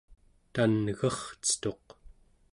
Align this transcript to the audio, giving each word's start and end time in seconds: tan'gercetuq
tan'gercetuq 0.53 1.85